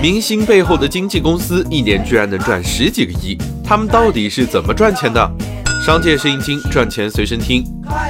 [0.00, 5.28] 明星背后的经纪公司一年居然能赚十几个亿，他们到底是怎么赚钱的？
[5.84, 7.64] 商界摄影厅赚钱随身听。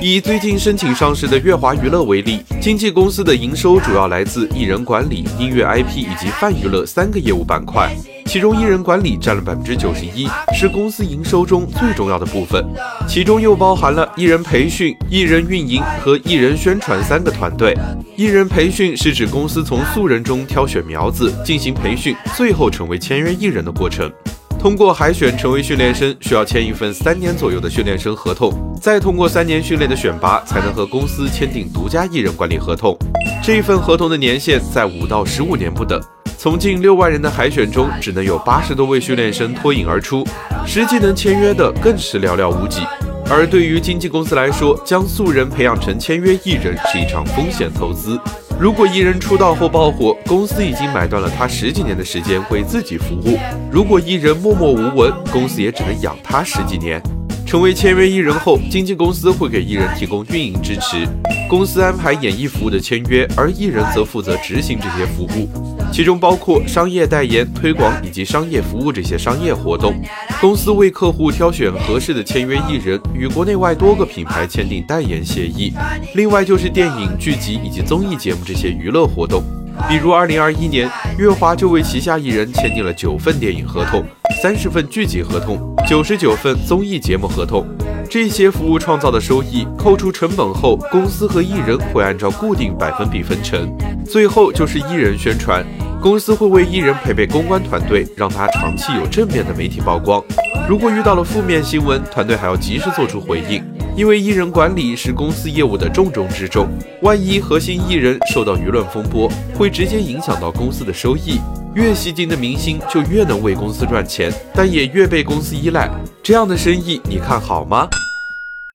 [0.00, 7.94] 以最近申请上市的乐华娱乐为例，经纪公司的营收主要来自艺人管理、音乐 IP 以及泛娱乐三个业务板块。
[8.34, 12.66] 其中，艺人管理占了百分之九十一，是公司营收中最重要的部分。
[13.06, 17.78] 其中又包含了艺人培训、艺人运营和艺人宣传三个团队。
[18.16, 24.10] 艺人培训是指公司从素人中挑选苗子进行培训，最后成为签约艺人的过程。
[24.58, 32.98] 通过海选成为训练生，需要签一份三年左右的训练生合同，再通过三年训练的选拔，才能和公司签订独家艺人管理合同。
[33.40, 36.00] 这一份合同的年限在五到十五年不等。
[36.36, 40.26] 从近六万人的海选中，只能有八十多位训练生脱颖而出，
[40.66, 42.82] 实际能签约的更是寥寥无几。
[43.30, 48.20] 而对于经纪公司来说，将素人培养成签约艺人是一场风险投资。
[48.60, 53.38] 如果艺人出道后爆火，公司已经买断了他十几年的时间为自己服务；
[53.72, 57.02] 如果艺人默默无闻，公司也只能养他十几年。
[57.46, 61.06] 成为签约艺人后，经纪公司会给艺人提供运营支持，
[61.48, 65.73] 公司安排演艺服务的签约，而艺人则负责执行这些服务。
[65.94, 69.94] 其中包括商业代言、推广以及商业服务这些商业活动。
[70.40, 75.72] 公司为客户挑选合适的签约艺人，与国内外多个品牌签订代言协议。
[76.16, 79.44] 另外就是电影、剧集以及综艺节目这些娱乐活动。
[79.88, 84.04] 比如2021年，乐华就为旗下艺人签订了九份电影合同、
[84.42, 87.64] 三十份剧集合同、九十九份综艺节目合同。
[88.10, 93.72] 这些服务创造的收益扣除成本后，公司和艺人会按照固定百分比分成。
[94.04, 95.64] 最后就是艺人宣传。
[96.04, 100.22] 公司会为艺人配备公关团队，让他长期有正面的媒体曝光。
[100.68, 103.64] 如果遇到了负面新闻，团队还要及时做出回应。
[103.96, 106.68] 因为艺人管理是公司业务的重中之重，
[107.00, 111.40] 万一核心艺人受到舆论风波，会直接影响到公司的收益。
[111.74, 115.88] 越吸金的明星就越能为公司赚钱，但也越被公司依赖。
[116.22, 117.88] 这样的生意你看好吗？